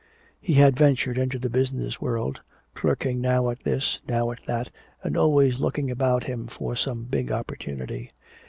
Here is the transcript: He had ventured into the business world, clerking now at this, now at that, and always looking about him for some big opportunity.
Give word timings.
He 0.39 0.55
had 0.55 0.75
ventured 0.75 1.19
into 1.19 1.37
the 1.37 1.47
business 1.47 2.01
world, 2.01 2.41
clerking 2.73 3.21
now 3.21 3.51
at 3.51 3.59
this, 3.59 3.99
now 4.07 4.31
at 4.31 4.39
that, 4.47 4.71
and 5.03 5.15
always 5.15 5.59
looking 5.59 5.91
about 5.91 6.23
him 6.23 6.47
for 6.47 6.75
some 6.75 7.03
big 7.03 7.31
opportunity. 7.31 8.09